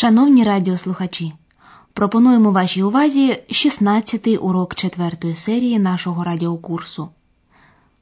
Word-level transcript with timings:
Шановні 0.00 0.44
радіослухачі, 0.44 1.32
пропонуємо 1.92 2.52
вашій 2.52 2.82
увазі 2.82 3.42
16-й 3.50 4.36
урок 4.36 4.74
четвертої 4.74 5.34
серії 5.34 5.78
нашого 5.78 6.24
радіокурсу. 6.24 7.08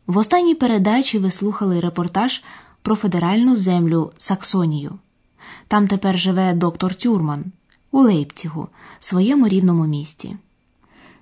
В 0.06 0.18
останній 0.18 0.54
передачі 0.54 1.18
ви 1.18 1.30
слухали 1.30 1.80
репортаж 1.80 2.42
про 2.82 2.96
федеральну 2.96 3.56
землю 3.56 4.12
Саксонію. 4.18 4.98
Там 5.68 5.88
тепер 5.88 6.18
живе 6.18 6.52
доктор 6.52 6.94
Тюрман 6.94 7.44
у 7.90 8.00
Лейпцігу, 8.00 8.68
своєму 9.00 9.48
рідному 9.48 9.86
місті. 9.86 10.36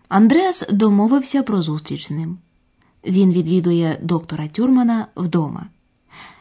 Андреас 0.09 0.65
домовився 0.71 1.43
про 1.43 1.63
зустріч 1.63 2.09
з 2.09 2.11
ним. 2.11 2.39
Він 3.05 3.33
відвідує 3.33 3.99
доктора 4.03 4.49
Тюрмана 4.49 5.07
вдома. 5.17 5.67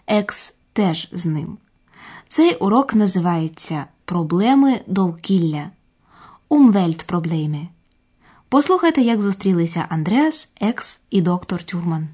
Екс 0.07 0.55
теж 0.73 1.09
з 1.11 1.25
ним. 1.25 1.57
Цей 2.27 2.55
урок 2.55 2.93
називається 2.93 3.85
Проблеми 4.04 4.80
довкілля. 4.86 5.70
Умвельтпроблеми. 6.48 7.68
Послухайте, 8.48 9.00
як 9.00 9.20
зустрілися 9.20 9.86
Андреас, 9.88 10.48
Екс 10.60 11.00
і 11.10 11.20
доктор 11.20 11.62
Тюрман. 11.62 12.08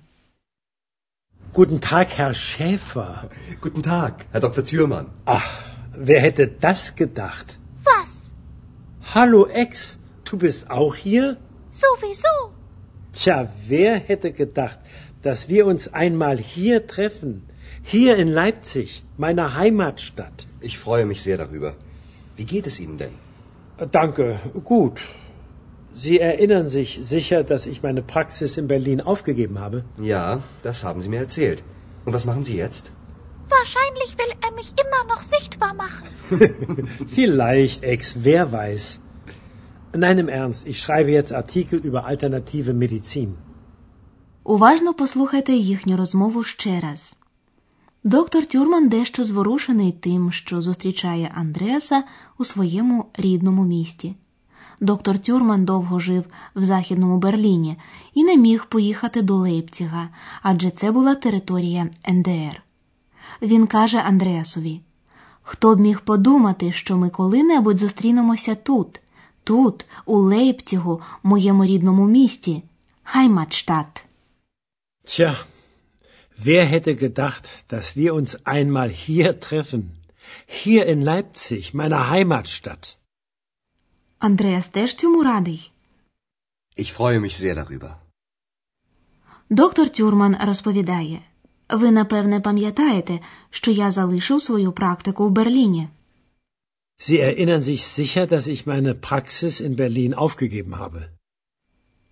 Guten 1.55 1.79
Tag, 1.79 2.09
Herr 2.19 2.35
Schäfer. 2.35 3.15
Guten 3.63 3.83
Tag, 3.83 4.13
Herr 4.33 4.41
Dr. 4.41 4.65
Thürmann. 4.71 5.07
Ach, 5.25 5.49
wer 6.09 6.21
hätte 6.21 6.45
das 6.67 6.81
gedacht? 7.03 7.49
Was? 7.85 8.33
Hallo 9.15 9.47
Ex, 9.47 9.99
du 10.25 10.37
bist 10.37 10.69
auch 10.69 10.95
hier? 10.97 11.37
Sowieso. 11.83 12.37
Tja, 13.13 13.37
wer 13.69 13.93
hätte 14.09 14.33
gedacht, 14.33 14.79
dass 15.23 15.49
wir 15.49 15.63
uns 15.67 15.83
einmal 16.03 16.37
hier 16.39 16.89
treffen? 16.95 17.33
Hier 17.83 18.17
in 18.17 18.29
Leipzig, 18.29 19.03
meiner 19.17 19.55
Heimatstadt. 19.55 20.47
Ich 20.61 20.79
freue 20.79 21.07
mich 21.07 21.21
sehr 21.23 21.37
darüber. 21.37 21.75
Wie 22.37 22.45
geht 22.45 22.67
es 22.67 22.81
Ihnen 22.81 22.99
denn? 22.99 23.15
Danke, 23.93 24.41
gut. 24.65 25.01
Sie 25.95 26.19
erinnern 26.19 26.69
sich 26.69 26.99
sicher, 27.03 27.45
dass 27.45 27.67
ich 27.67 27.83
meine 27.83 28.03
Praxis 28.03 28.57
in 28.57 28.67
Berlin 28.67 29.01
aufgegeben 29.01 29.61
habe? 29.61 29.85
Ja, 29.99 30.43
das 30.63 30.83
haben 30.85 31.01
Sie 31.01 31.09
mir 31.09 31.21
erzählt. 31.21 31.63
Und 32.05 32.13
was 32.13 32.25
machen 32.25 32.43
Sie 32.43 32.57
jetzt? 32.57 32.91
Wahrscheinlich 33.49 34.11
will 34.19 34.33
er 34.45 34.53
mich 34.61 34.71
immer 34.85 35.03
noch 35.13 35.23
sichtbar 35.23 35.75
machen. 35.75 36.07
Vielleicht, 37.17 37.83
Ex, 37.83 38.17
wer 38.25 38.51
weiß. 38.51 39.01
Nein, 39.97 40.19
im 40.19 40.29
Ernst, 40.29 40.67
ich 40.67 40.81
schreibe 40.81 41.11
jetzt 41.13 41.33
Artikel 41.33 41.79
über 41.79 42.05
alternative 42.07 42.73
Medizin. 42.73 43.37
Уважно 44.47 44.95
послухайте 44.95 45.53
їхню 45.53 45.97
розмову 45.97 46.45
ще 46.45 46.81
раз. 46.81 47.18
Доктор 48.04 48.46
Тюрман 48.46 48.90
дещо 48.90 49.24
зворушений 49.24 49.92
тим, 49.92 50.32
що 50.32 50.62
зустрічає 50.62 51.32
Андреаса 51.36 52.04
у 52.38 52.46
своєму 52.46 53.06
рідному 53.18 53.64
місті. 53.64 54.16
Доктор 54.80 55.20
Тюрман 55.20 55.66
довго 55.66 56.00
жив 56.00 56.26
в 56.56 56.64
Західному 56.64 57.18
Берліні 57.18 57.78
і 58.14 58.24
не 58.24 58.38
міг 58.38 58.66
поїхати 58.66 59.22
до 59.22 59.36
Лейпціга, 59.36 60.10
адже 60.42 60.70
це 60.70 60.92
була 60.92 61.16
територія 61.16 61.90
НДР. 62.10 62.64
Він 63.42 63.68
каже 63.68 63.98
Андреасові: 63.98 64.82
Хто 65.42 65.76
б 65.76 65.80
міг 65.80 66.02
подумати, 66.02 66.72
що 66.72 66.98
ми 66.98 67.10
коли-небудь 67.10 67.78
зустрінемося 67.78 68.56
тут, 68.56 69.00
тут, 69.44 69.86
у 70.06 70.18
Лейпцігу, 70.18 71.02
моєму 71.24 71.66
рідному 71.66 72.06
місті, 72.06 72.64
Хайматштадт. 73.04 74.06
Tja, 75.06 75.36
wer 76.39 76.65
hätte 76.65 76.95
gedacht, 76.97 77.45
dass 77.73 77.97
wir 77.97 78.15
uns 78.15 78.31
einmal 78.45 78.89
hier 78.89 79.41
treffen? 79.41 79.83
Hier 80.47 80.87
in 80.87 81.01
Leipzig, 81.03 81.75
meiner 81.75 82.11
Heimatstadt. 82.11 82.97
Андреас 84.19 84.69
теж 84.69 84.95
цьому 84.95 85.23
радий. 85.23 85.71
Ich 86.77 86.93
freue 86.93 87.21
mich 87.21 87.37
sehr 87.37 87.55
darüber. 87.55 87.91
Доктор 89.51 89.89
Тюрман 89.89 90.37
розповідає: 90.41 91.21
Ви, 91.69 91.91
напевне, 91.91 92.41
пам'ятаєте, 92.41 93.21
що 93.51 93.71
я 93.71 93.91
залишив 93.91 94.43
свою 94.43 94.73
практику 94.73 95.29
в 95.29 95.31
Берліні. 95.31 95.89
Sie 96.99 97.21
erinnern 97.21 97.63
sich 97.63 97.83
sicher, 97.83 98.27
dass 98.33 98.47
ich 98.47 98.67
meine 98.67 98.95
Praxis 98.95 99.61
in 99.61 99.77
Berlin 99.77 100.15
aufgegeben 100.15 100.75
habe. 100.79 101.09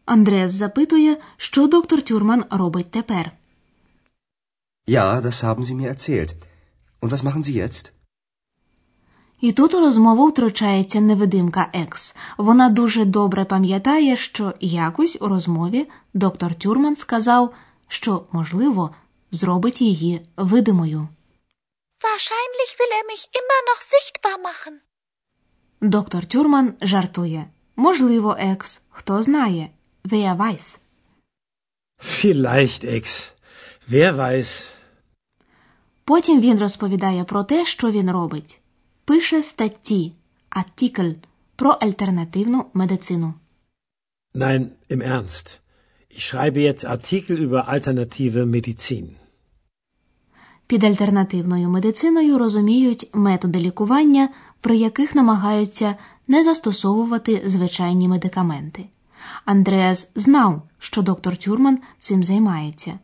Андреас 0.04 0.52
запитує, 0.52 1.16
що 1.36 1.66
доктор 1.66 2.02
Тюрман 2.02 2.44
робить 2.50 2.90
тепер. 2.90 3.32
Ja, 4.87 5.21
das 5.21 5.43
haben 5.43 5.63
Sie 5.63 5.75
mir 5.75 5.89
erzählt. 5.89 6.35
Und 7.01 7.11
was 7.11 7.23
machen 7.23 7.43
Sie 7.43 7.53
jetzt? 7.53 7.91
І 9.41 9.51
тут 9.51 9.73
у 9.73 9.79
розмову 9.79 10.27
втручається 10.27 10.99
невидимка 11.01 11.69
Екс. 11.73 12.15
Вона 12.37 12.69
дуже 12.69 13.05
добре 13.05 13.45
пам'ятає, 13.45 14.17
що 14.17 14.53
якось 14.59 15.17
у 15.21 15.27
розмові 15.27 15.87
доктор 16.13 16.55
Тюрман 16.55 16.95
сказав, 16.95 17.53
що, 17.87 18.23
можливо, 18.31 18.95
зробить 19.31 19.81
її 19.81 20.21
видимою. 20.37 21.07
Wahrscheinlich 22.03 22.71
will 22.79 22.93
er 22.99 23.05
mich 23.11 23.23
immer 23.39 23.61
noch 23.69 23.81
sichtbar 23.93 24.37
machen. 24.47 24.73
Доктор 25.81 26.25
Тюрман 26.25 26.73
жартує. 26.81 27.45
Можливо, 27.75 28.35
Екс, 28.39 28.81
хто 28.89 29.23
знає. 29.23 29.69
Wer 30.05 30.37
weiß. 30.37 30.77
Vielleicht, 31.99 32.85
Ex. 32.85 33.31
Wer 33.91 34.15
weiß. 34.15 34.76
Потім 36.07 36.41
він 36.41 36.59
розповідає 36.59 37.23
про 37.23 37.43
те, 37.43 37.65
що 37.65 37.91
він 37.91 38.11
робить. 38.11 38.61
Пише 39.05 39.43
статті, 39.43 40.13
артикль 40.49 41.11
про 41.55 41.69
альтернативну 41.69 42.65
медицину. 42.73 43.33
Nein, 44.35 44.67
im 44.89 45.01
Ernst. 45.01 45.59
Ich 46.17 46.23
schreibe 46.29 46.59
jetzt 46.69 46.85
Artikel 46.85 47.37
über 47.47 47.61
alternative 47.73 48.45
Medizin. 48.45 49.07
Під 50.67 50.83
альтернативною 50.83 51.69
медициною 51.69 52.37
розуміють 52.37 53.09
методи 53.13 53.59
лікування, 53.59 54.29
при 54.61 54.77
яких 54.77 55.15
намагаються 55.15 55.95
не 56.27 56.43
застосовувати 56.43 57.41
звичайні 57.45 58.07
медикаменти. 58.07 58.85
Андреас 59.45 60.09
знав, 60.15 60.61
що 60.79 61.01
доктор 61.01 61.37
Тюрман 61.37 61.79
цим 61.99 62.23
займається, 62.23 62.99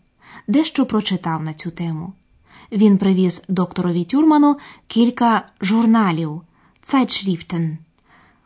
дещо 0.47 0.85
прочитав 0.85 1.43
на 1.43 1.53
цю 1.53 1.71
тему. 1.71 2.13
Він 2.73 2.97
привіз 2.97 3.41
докторові 3.47 4.03
Тюрману 4.03 4.57
кілька 4.87 5.45
журналів 5.61 6.41
Zeitschriften. 6.93 7.77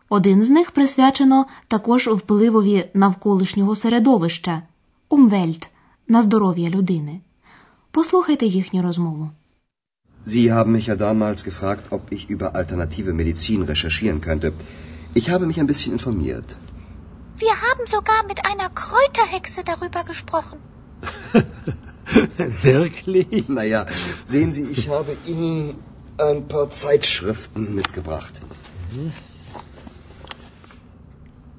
Один 0.09 0.43
з 0.43 0.49
них 0.49 0.71
присвячено 0.71 1.45
також 1.67 2.07
впливові 2.07 2.85
навколишнього 2.93 3.75
середовища 3.75 4.61
Умвельт 5.09 5.67
на 6.07 6.21
здоров'я 6.21 6.69
людини. 6.69 7.19
Послухайте 7.91 8.45
їхню 8.45 8.81
розмову. 8.81 9.29
Sie 10.25 10.51
haben 10.55 10.71
mich 10.75 10.87
ja 10.89 10.95
damals 10.95 11.39
gefragt, 11.49 11.83
ob 11.89 12.01
ich 12.11 12.23
über 12.29 12.47
alternative 12.61 13.13
Medizin 13.13 13.61
recherchieren 13.71 14.19
könnte. 14.27 14.47
Ich 15.19 15.25
habe 15.29 15.45
mich 15.49 15.57
ein 15.61 15.69
bisschen 15.71 15.93
informiert. 15.97 16.47
Wir 17.43 17.55
haben 17.65 17.85
sogar 17.95 18.21
mit 18.31 18.39
einer 18.49 18.69
Kräuterhexe 18.83 19.61
darüber 19.71 20.01
gesprochen. 20.11 20.57
Wirklich? 22.61 23.49
Naja, 23.49 23.85
sehen 24.25 24.53
Sie, 24.53 24.63
ich 24.63 24.89
habe 24.89 25.15
Ihnen 25.25 25.75
ein 26.17 26.47
paar 26.47 26.71
Zeitschriften 26.71 27.75
mitgebracht. 27.75 28.41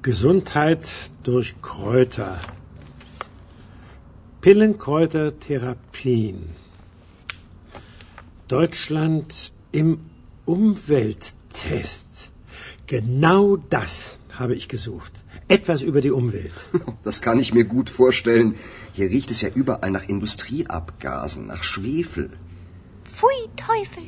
Gesundheit 0.03 0.89
durch 1.23 1.55
Kräuter. 1.61 2.41
Pillenkräutertherapien. 4.41 6.49
Deutschland 8.49 9.53
im 9.73 10.01
Umwelttest. 10.47 12.31
Genau 12.87 13.57
das 13.57 14.19
habe 14.33 14.55
ich 14.55 14.69
gesucht. 14.69 15.13
Etwas 15.49 15.83
über 15.83 16.01
die 16.01 16.11
Umwelt. 16.11 16.69
Das 17.03 17.21
kann 17.21 17.39
ich 17.39 17.53
mir 17.55 17.65
gut 17.65 17.91
vorstellen. 17.91 18.55
Hier 18.98 19.10
riecht 19.10 19.32
es 19.32 19.42
ja 19.42 19.50
überall 19.62 19.92
nach 19.92 20.08
Industrieabgasen, 20.16 21.48
nach 21.48 21.64
Schwefel. 21.64 22.30
Pfui 23.04 23.40
Teufel. 23.68 24.08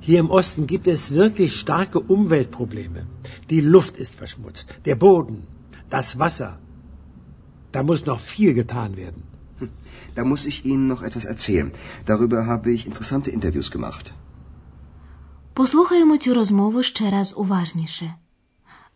Hier 0.00 0.18
im 0.20 0.30
Osten 0.30 0.66
gibt 0.66 0.86
es 0.88 1.12
wirklich 1.22 1.52
starke 1.54 2.00
Umweltprobleme. 2.00 3.06
Die 3.50 3.60
Luft 3.60 3.96
ist 3.96 4.14
verschmutzt, 4.16 4.68
der 4.86 4.96
Boden, 4.96 5.46
das 5.90 6.18
Wasser. 6.18 6.58
Da 7.72 7.82
muss 7.82 8.06
noch 8.06 8.20
viel 8.20 8.54
getan 8.54 8.96
werden. 8.96 9.22
Da 10.14 10.24
muss 10.24 10.46
ich 10.46 10.64
Ihnen 10.64 10.86
noch 10.88 11.02
etwas 11.02 11.24
erzählen. 11.24 11.70
Darüber 12.06 12.46
habe 12.46 12.70
ich 12.72 12.86
interessante 12.86 13.30
Interviews 13.30 13.70
gemacht. 13.70 14.12
Послухаємо 15.54 16.16
цю 16.16 16.34
розмову 16.34 16.82
ще 16.82 17.10
раз 17.10 17.34
уважніше. 17.36 18.14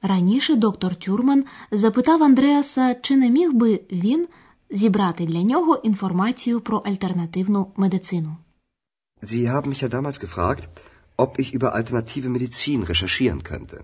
Раніше 0.02 0.56
доктор 0.56 0.94
Тюрман 0.94 1.44
запитав 1.70 2.22
Андреаса, 2.22 2.94
чи 2.94 3.16
не 3.16 3.30
міг 3.30 3.52
би 3.52 3.80
він 3.92 4.26
зібрати 4.69 5.25
для 5.25 5.43
нього 5.43 5.75
інформацію 5.75 6.61
про 6.61 6.77
альтернативну 6.77 7.67
медицину. 7.75 8.37
Sie 9.23 9.47
haben 9.53 9.67
mich 9.67 9.81
ja 9.83 9.89
damals 9.89 10.19
gefragt, 10.25 10.63
ob 11.17 11.39
ich 11.39 11.53
über 11.57 11.69
alternative 11.79 12.29
Medizin 12.29 12.85
recherchieren 12.85 13.41
könnte. 13.41 13.81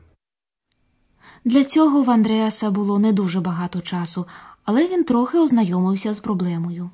Для 1.45 1.63
цього 1.63 2.03
в 2.03 2.09
Андреаса 2.09 2.71
було 2.71 2.99
не 2.99 3.13
дуже 3.13 3.39
багато 3.41 3.81
часу, 3.81 4.25
але 4.63 4.87
він 4.87 5.03
трохи 5.03 5.37
ознайомився 5.37 6.13
з 6.13 6.19
проблемою. 6.19 6.89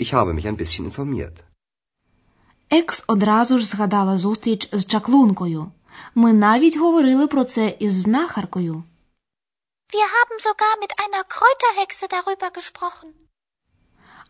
Ich 0.00 0.14
habe 0.14 0.34
mich 0.34 0.46
ein 0.46 0.56
bisschen 0.56 0.92
informiert. 0.92 1.42
Екс 2.70 3.04
одразу 3.06 3.58
ж 3.58 3.66
згадала 3.66 4.18
зустріч 4.18 4.68
з 4.72 4.84
чаклункою. 4.84 5.66
Ми 6.14 6.32
навіть 6.32 6.78
говорили 6.78 7.26
про 7.26 7.44
це 7.44 7.76
із 7.78 7.94
знахаркою. 7.94 8.82
Wir 9.96 10.06
haben 10.16 10.38
sogar 10.38 10.74
mit 10.84 10.92
einer 11.04 11.24
Kräuterhexe 11.24 12.08
darüber 12.08 12.50
gesprochen. 12.50 13.08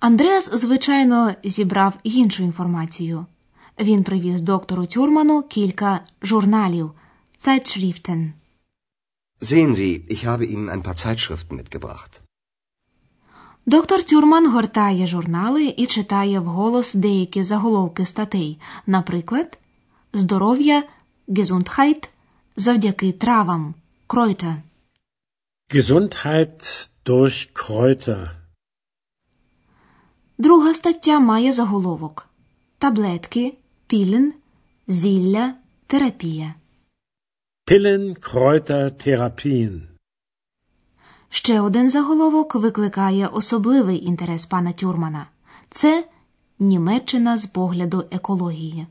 Андреас, 0.01 0.51
звичайно, 0.53 1.35
зібрав 1.45 1.95
іншу 2.03 2.43
інформацію. 2.43 3.27
Він 3.81 4.05
привіз 4.05 4.41
доктору 4.41 4.87
Тюрману 4.87 5.43
кілька 5.43 6.01
журналів 6.23 6.91
Zeitschriften. 7.47 8.33
Sehen 9.41 9.75
Sie, 9.75 10.13
ich 10.15 10.27
habe 10.27 10.45
Ihnen 10.45 10.69
ein 10.71 10.83
paar 10.83 10.97
Zeitschriften 10.97 11.57
mitgebracht. 11.63 12.21
Доктор 13.67 14.03
Тюрман 14.03 14.51
гортає 14.51 15.07
журнали 15.07 15.75
і 15.77 15.87
читає 15.87 16.41
вголос 16.41 16.95
деякі 16.95 17.45
заголовки 17.45 18.07
статей, 18.07 18.61
наприклад, 18.87 19.59
здоров'я, 20.13 20.83
Gesundheit 21.29 22.09
завдяки 22.57 23.13
травам, 23.13 23.75
Kräuter. 24.09 24.55
Gesundheit 25.71 26.89
durch 27.05 27.53
Kräuter. 27.53 28.31
Друга 30.39 30.75
стаття 30.75 31.21
має 31.21 31.53
заголовок 31.53 32.29
таблетки, 32.79 33.55
пілен, 33.87 34.33
зілля, 34.87 35.55
терапія. 35.87 36.55
Pillen, 37.67 38.15
Kräuter, 38.19 38.91
Therapien. 38.91 39.81
Ще 41.29 41.61
один 41.61 41.91
заголовок 41.91 42.55
викликає 42.55 43.27
особливий 43.27 44.05
інтерес 44.05 44.47
пана 44.47 44.73
Тюрмана. 44.73 45.27
Це 45.71 46.09
Німеччина 46.59 47.39
з 47.39 47.47
погляду 47.47 48.05
екології. 48.11 48.87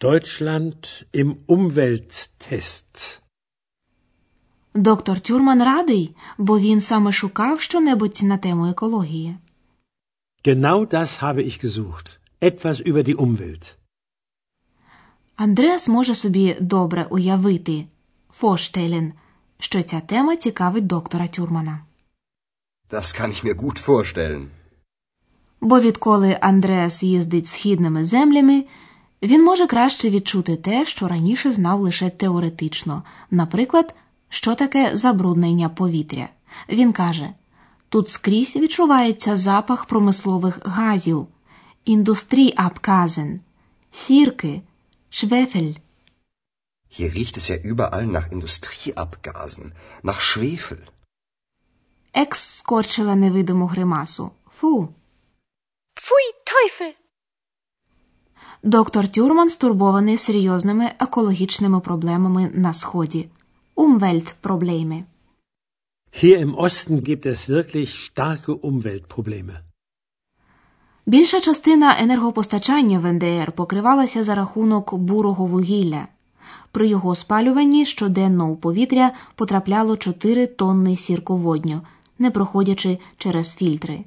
Deutschland 0.00 1.04
im 1.14 1.34
Umwelttest. 1.48 3.21
Доктор 4.74 5.20
Тюрман 5.20 5.62
радий, 5.62 6.16
бо 6.38 6.58
він 6.58 6.80
саме 6.80 7.12
шукав 7.12 7.60
щонебудь 7.60 8.20
на 8.22 8.36
тему 8.36 8.66
екології. 8.66 9.36
Genau 10.44 10.94
das 10.94 11.22
habe 11.22 11.46
ich 11.46 11.64
gesucht. 11.64 12.18
Etwas 12.40 12.86
über 12.86 13.02
die 13.08 13.16
Umwelt. 13.16 13.74
Андреас 15.36 15.88
може 15.88 16.14
собі 16.14 16.56
добре 16.60 17.06
уявити 17.10 17.86
Форштелен, 18.30 19.12
що 19.58 19.82
ця 19.82 20.00
тема 20.00 20.36
цікавить 20.36 20.86
доктора 20.86 21.28
Тюрмана. 21.28 21.80
Das 22.90 23.20
kann 23.20 23.28
ich 23.28 23.44
mir 23.44 23.54
gut 23.54 23.86
vorstellen. 23.86 24.46
Бо 25.60 25.80
відколи 25.80 26.38
Андреас 26.40 27.02
їздить 27.02 27.46
східними 27.46 28.04
землями, 28.04 28.64
він 29.22 29.44
може 29.44 29.66
краще 29.66 30.10
відчути 30.10 30.56
те, 30.56 30.86
що 30.86 31.08
раніше 31.08 31.50
знав 31.50 31.80
лише 31.80 32.10
теоретично, 32.10 33.02
наприклад, 33.30 33.94
що 34.32 34.54
таке 34.54 34.96
забруднення 34.96 35.68
повітря. 35.68 36.28
Він 36.68 36.92
каже: 36.92 37.34
тут 37.88 38.08
скрізь 38.08 38.56
відчувається 38.56 39.36
запах 39.36 39.84
промислових 39.84 40.60
газів, 40.64 41.26
індустріабказен, 41.84 43.40
сірки, 43.90 44.62
швефель. 45.10 45.74
Hier 46.98 47.10
riecht 47.16 47.36
es 47.40 47.46
ja 47.52 47.56
überall 47.72 48.06
nach 48.16 48.28
Industrieabgasen, 48.36 49.66
nach 50.02 50.20
Schwefel. 50.20 50.80
Екс 52.14 52.40
скорчила 52.58 53.14
невидиму 53.14 53.66
гримасу. 53.66 54.30
Фу. 54.50 54.88
Pfui, 55.94 56.26
Teufel! 56.48 56.92
Доктор 58.62 59.08
Тюрман 59.08 59.50
стурбований 59.50 60.18
серйозними 60.18 60.90
екологічними 60.98 61.80
проблемами 61.80 62.50
на 62.54 62.72
сході. 62.74 63.28
Umweltprobleme. 63.74 65.04
Hier 66.10 66.38
im 66.38 66.54
Osten 66.54 67.02
gibt 67.02 67.24
es 67.26 67.48
wirklich 67.48 67.90
starke 67.94 68.52
Umweltprobleme. 68.54 69.60
Більша 71.06 71.40
частина 71.40 71.96
енергопостачання 72.00 72.98
в 72.98 73.12
НДР 73.12 73.52
покривалася 73.52 74.24
за 74.24 74.34
рахунок 74.34 74.94
бурого 74.94 75.46
вугілля. 75.46 76.06
При 76.72 76.88
його 76.88 77.14
спалюванні 77.14 77.86
щоденно 77.86 78.50
у 78.50 78.56
повітря 78.56 79.12
потрапляло 79.34 79.96
4 79.96 80.46
тонни 80.46 80.96
сірководню, 80.96 81.80
не 82.18 82.30
проходячи 82.30 82.98
через 83.18 83.54
фільтри. 83.54 84.04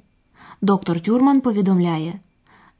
Доктор 0.60 1.00
Тюрман 1.00 1.40
повідомляє: 1.40 2.20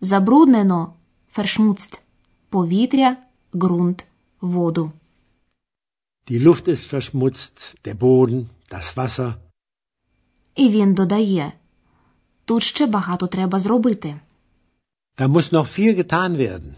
забруднено 0.01 0.93
фершмуцт 1.31 2.01
повітря, 2.49 3.17
ґрунт, 3.55 4.05
воду. 4.41 4.93
Die 6.29 6.39
Luft 6.39 6.67
ist 6.69 6.87
verschmutzt, 6.95 7.57
der 7.85 7.95
Boden, 7.95 8.49
das 8.71 8.97
Wasser. 8.97 9.35
І 10.55 10.69
він 10.69 10.95
додає: 10.95 11.53
тут 12.45 12.63
ще 12.63 12.87
багато 12.87 13.27
треба 13.27 13.61
зробити. 13.61 14.17
Da 15.19 15.29
muss 15.29 15.53
noch 15.53 15.79
viel 15.79 15.95
getan 15.95 16.37
werden. 16.37 16.75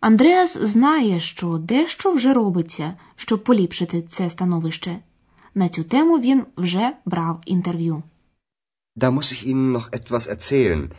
Андреас 0.00 0.58
знає, 0.58 1.20
що 1.20 1.58
дещо 1.58 2.12
вже 2.12 2.32
робиться, 2.32 2.94
щоб 3.16 3.44
поліпшити 3.44 4.02
це 4.02 4.30
становище. 4.30 4.96
На 5.54 5.68
цю 5.68 5.84
тему 5.84 6.18
він 6.18 6.46
вже 6.56 6.92
брав 7.04 7.40
інтерв'ю. 7.46 8.02
Da 8.96 9.10
muss 9.10 9.32
ich 9.32 9.46
Ihnen 9.46 9.72
noch 9.72 9.88
etwas 9.92 10.28
erzählen. 10.34 10.90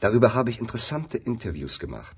Darüber 0.00 0.28
habe 0.34 0.50
ich 0.50 0.60
interessante 0.64 1.16
Interviews 1.32 1.78
gemacht. 1.84 2.16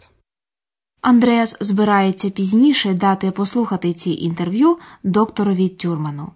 Андреас 1.03 1.57
збирається 1.61 2.31
пізніше 2.31 2.95
дати 2.95 3.31
послухати 3.31 3.93
ці 3.93 4.11
інтерв'ю 4.11 4.79
докторові 5.05 5.69
Тюрману. 5.69 6.29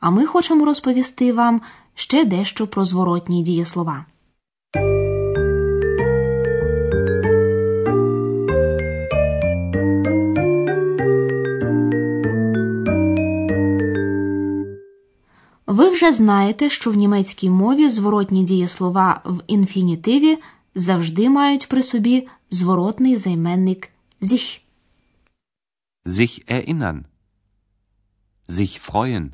А 0.00 0.10
ми 0.10 0.26
хочемо 0.26 0.64
розповісти 0.64 1.32
вам 1.32 1.60
ще 1.94 2.24
дещо 2.24 2.66
про 2.66 2.84
зворотні 2.84 3.42
дієслова. 3.42 4.04
Ви 15.66 15.90
вже 15.90 16.12
знаєте, 16.12 16.70
що 16.70 16.90
в 16.90 16.94
німецькій 16.94 17.50
мові 17.50 17.88
зворотні 17.88 18.44
дієслова 18.44 19.20
в 19.24 19.40
інфінітиві 19.46 20.38
завжди 20.74 21.30
мають 21.30 21.68
при 21.68 21.82
собі 21.82 22.28
зворотний 22.50 23.16
займенник 23.16 23.89
sich. 24.20 24.66
Sich 26.04 26.48
erinnern. 26.48 27.06
Sich 28.46 28.80
freuen. 28.80 29.32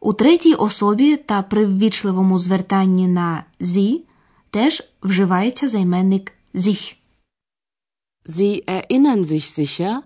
У 0.00 0.12
третій 0.12 0.54
особі 0.54 1.16
та 1.16 1.42
при 1.42 1.66
ввічливому 1.66 2.38
звертанні 2.38 3.08
на 3.08 3.44
«sie» 3.60 4.00
теж 4.50 4.82
вживається 5.02 5.68
займенник 5.68 6.32
sich. 6.54 6.96
Sie 8.24 8.64
erinnern 8.66 9.24
sich 9.24 9.46
sicher, 9.58 10.02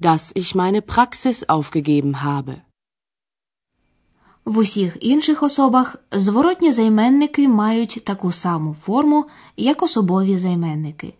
dass 0.00 0.32
ich 0.34 0.54
meine 0.54 0.80
Praxis 0.82 1.46
aufgegeben 1.46 2.24
habe. 2.24 2.54
В 4.44 4.58
усіх 4.58 4.96
інших 5.00 5.42
особах 5.42 5.96
зворотні 6.12 6.72
займенники 6.72 7.48
мають 7.48 8.02
таку 8.04 8.32
саму 8.32 8.74
форму, 8.74 9.26
як 9.56 9.82
особові 9.82 10.38
займенники. 10.38 11.14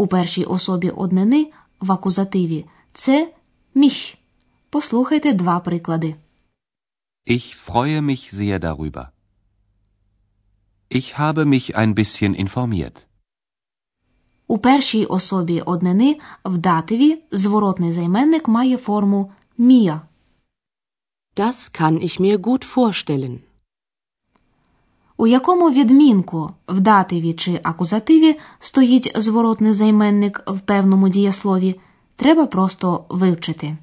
У 0.00 0.06
першій 0.06 0.44
особі 0.44 0.90
однини 0.90 1.52
в 1.80 1.92
акузативі 1.92 2.64
це 2.92 3.32
міх. 3.74 4.14
Послухайте 4.70 5.32
два 5.32 5.60
приклади. 5.60 6.14
Ich 7.26 7.54
freue 7.68 8.00
mich 8.00 8.32
sehr 8.32 8.58
darüber. 8.58 9.06
Ich 10.90 11.18
habe 11.18 11.44
mich 11.44 11.76
ein 11.76 11.94
bisschen 11.94 12.44
informiert. 12.44 13.04
У 14.46 14.58
першій 14.58 15.04
особі 15.04 15.60
однини 15.60 16.18
в 16.44 16.58
дативі 16.58 17.18
зворотний 17.30 17.92
займенник 17.92 18.48
має 18.48 18.76
форму 18.76 19.32
мія. 19.58 20.00
Das 21.36 21.80
kann 21.80 22.02
ich 22.02 22.20
mir 22.20 22.38
gut 22.38 22.76
vorstellen. 22.76 23.38
У 25.20 25.26
якому 25.26 25.70
відмінку 25.70 26.50
в 26.68 26.80
дативі 26.80 27.32
чи 27.32 27.60
акузативі 27.62 28.38
стоїть 28.58 29.12
зворотний 29.16 29.72
займенник 29.72 30.42
в 30.46 30.60
певному 30.60 31.08
дієслові, 31.08 31.80
треба 32.16 32.46
просто 32.46 33.04
вивчити. 33.08 33.76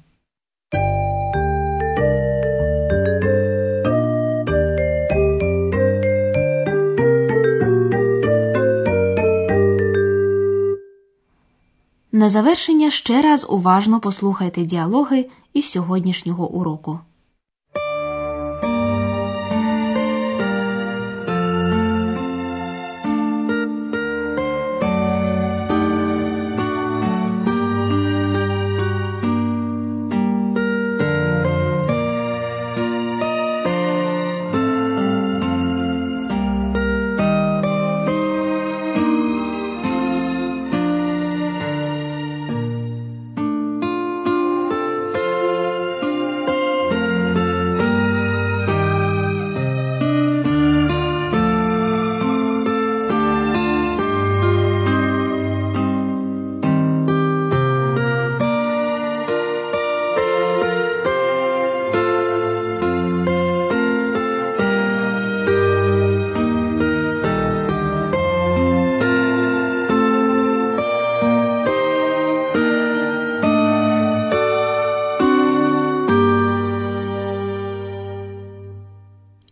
На 12.12 12.30
завершення 12.30 12.90
ще 12.90 13.22
раз 13.22 13.46
уважно 13.50 14.00
послухайте 14.00 14.62
діалоги 14.62 15.26
із 15.52 15.70
сьогоднішнього 15.70 16.50
уроку. 16.50 16.98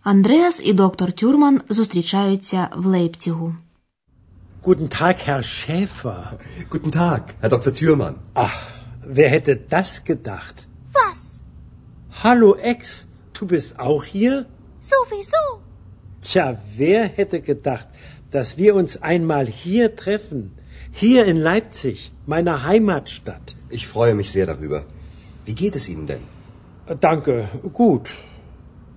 Андреас 0.05 0.61
і 0.63 0.73
доктор 0.73 1.11
Тюрман 1.11 1.61
зустрічаються 1.69 2.67
в 2.75 2.85
Лейпцігу. 2.85 3.55
Guten 4.63 4.87
Tag, 5.01 5.15
Herr 5.27 5.43
Schäfer. 5.43 6.23
Guten 6.69 6.91
Tag, 6.91 7.21
Herr 7.41 7.49
Dr. 7.49 7.71
Thürmann. 7.79 8.15
Ach, 8.33 8.57
wer 9.17 9.29
hätte 9.35 9.53
das 9.75 9.89
gedacht? 10.11 10.55
Was? 10.97 11.19
Hallo 12.23 12.49
Ex, 12.71 13.07
du 13.35 13.41
bist 13.53 13.69
auch 13.87 14.03
hier? 14.15 14.35
Sowieso. 14.91 15.45
Tja, 16.21 16.45
wer 16.77 17.01
hätte 17.17 17.39
gedacht, 17.41 17.87
dass 18.35 18.49
wir 18.61 18.71
uns 18.75 18.91
einmal 19.11 19.45
hier 19.63 19.95
treffen? 20.03 20.41
Hier 21.03 21.21
in 21.31 21.37
Leipzig, 21.37 21.97
meiner 22.33 22.55
Heimatstadt. 22.69 23.47
Ich 23.77 23.87
freue 23.87 24.15
mich 24.19 24.29
sehr 24.31 24.45
darüber. 24.53 24.79
Wie 25.45 25.55
geht 25.55 25.75
es 25.75 25.85
Ihnen 25.93 26.05
denn? 26.11 26.23
Danke, 27.09 27.33
gut. 27.81 28.05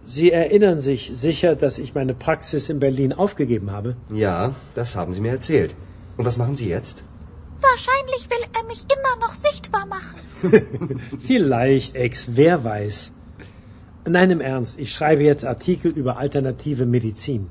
Sie 0.08 0.30
erinnern 0.30 0.80
sich 0.80 1.10
sicher, 1.14 1.56
dass 1.56 1.78
ich 1.78 1.94
meine 1.94 2.14
Praxis 2.14 2.68
in 2.68 2.78
Berlin 2.78 3.12
aufgegeben 3.24 3.70
habe? 3.70 3.96
Ja, 4.10 4.54
das 4.74 4.96
haben 4.96 5.12
Sie 5.14 5.20
mir 5.20 5.32
erzählt. 5.38 5.74
Und 6.16 6.24
was 6.26 6.36
machen 6.36 6.56
Sie 6.56 6.68
jetzt? 6.68 7.02
Wahrscheinlich 7.70 8.22
will 8.32 8.44
er 8.58 8.64
mich 8.72 8.82
immer 8.96 9.14
noch 9.24 9.34
sichtbar 9.34 9.86
machen. 9.86 10.18
Vielleicht, 11.28 11.94
Ex, 11.94 12.28
wer 12.36 12.62
weiß. 12.64 13.10
Nein, 14.06 14.30
im 14.30 14.40
Ernst, 14.40 14.78
ich 14.78 14.92
schreibe 14.92 15.22
jetzt 15.22 15.46
Artikel 15.46 15.90
über 16.00 16.18
alternative 16.18 16.86
Medizin. 16.86 17.46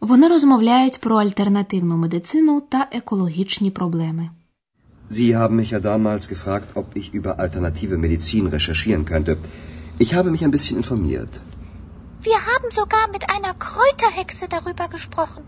Вони 0.00 0.28
розмовляють 0.28 1.00
про 1.00 1.16
альтернативну 1.16 1.96
медицину 1.96 2.60
та 2.60 2.88
екологічні 2.92 3.70
проблеми. 3.70 4.30
Sie 5.10 5.36
haben 5.36 5.56
mich 5.60 5.70
ja 5.72 5.80
damals 5.80 6.28
gefragt, 6.34 6.68
ob 6.74 6.86
ich 7.00 7.14
über 7.14 7.32
alternative 7.44 7.96
Medizin 7.98 8.46
recherchieren 8.46 9.04
könnte. 9.04 9.36
Ich 9.99 10.13
habe 10.13 10.29
mich 10.31 10.43
ein 10.43 10.51
bisschen 10.51 10.77
informiert. 10.77 11.41
Wir 12.21 12.35
haben 12.35 12.69
sogar 12.71 13.09
mit 13.11 13.29
einer 13.29 13.53
Kräuterhexe 13.53 14.47
darüber 14.47 14.87
gesprochen. 14.89 15.43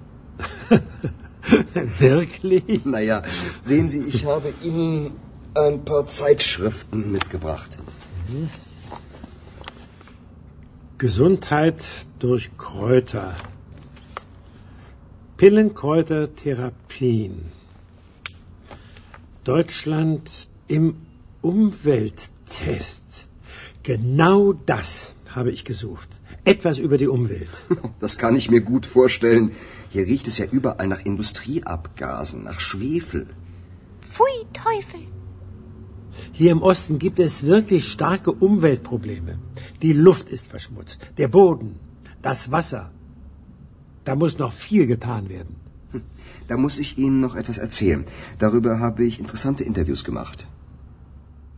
Wirklich? 1.98 2.86
Naja, 2.86 3.24
sehen 3.62 3.90
Sie, 3.90 4.02
ich 4.02 4.26
habe 4.26 4.54
Ihnen 4.64 5.12
ein 5.56 5.84
paar 5.86 6.06
Zeitschriften 6.08 7.12
mitgebracht. 7.12 7.80
Gesundheit 10.98 11.84
durch 12.20 12.50
Kräuter. 12.58 13.36
Pillenkräutertherapien. 15.38 17.46
Deutschland 19.44 20.50
im 20.68 20.96
Umwelttest. 21.42 23.29
Genau 23.83 24.53
das 24.53 25.15
habe 25.37 25.51
ich 25.51 25.65
gesucht. 25.65 26.09
Etwas 26.45 26.79
über 26.79 26.97
die 26.99 27.09
Umwelt. 27.09 27.55
Das 28.01 28.19
kann 28.19 28.37
ich 28.37 28.51
mir 28.51 28.61
gut 28.61 28.87
vorstellen. 28.87 29.53
Hier 29.91 30.07
riecht 30.07 30.27
es 30.29 30.39
ja 30.39 30.47
überall 30.59 30.89
nach 30.89 31.05
Industrieabgasen, 31.05 32.45
nach 32.45 32.61
Schwefel. 32.61 33.27
Pfui 34.01 34.37
Teufel. 34.53 35.05
Hier 36.33 36.53
im 36.53 36.63
Osten 36.63 36.99
gibt 36.99 37.19
es 37.19 37.45
wirklich 37.55 37.85
starke 37.91 38.31
Umweltprobleme. 38.33 39.39
Die 39.83 39.93
Luft 39.93 40.29
ist 40.29 40.47
verschmutzt, 40.49 41.01
der 41.19 41.29
Boden, 41.29 41.71
das 42.23 42.51
Wasser. 42.53 42.91
Da 44.05 44.15
muss 44.15 44.39
noch 44.39 44.53
viel 44.53 44.87
getan 44.87 45.29
werden. 45.29 45.57
Da 46.49 46.57
muss 46.57 46.79
ich 46.79 46.99
Ihnen 46.99 47.21
noch 47.21 47.35
etwas 47.37 47.59
erzählen. 47.59 48.05
Darüber 48.39 48.79
habe 48.79 49.05
ich 49.05 49.19
interessante 49.19 49.65
Interviews 49.65 50.05
gemacht. 50.05 50.47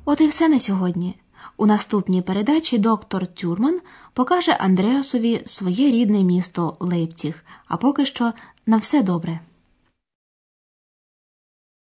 От 0.05 0.21
і 0.21 0.29
все 0.29 0.49
на 0.49 0.61
сьогодні. 0.61 1.15
У 1.58 1.66
наступній 1.66 2.22
передачі 2.22 2.78
доктор 2.78 3.28
Тюрман 3.28 3.80
покаже 4.14 4.52
Андреасові 4.52 5.42
своє 5.46 5.92
рідне 5.92 6.24
місто 6.24 6.78
Лейпціг. 6.80 7.44
А 7.68 7.78
поки 7.78 8.06
що 8.06 8.32
на 8.66 8.78
все 8.78 9.04
добре. 9.04 9.40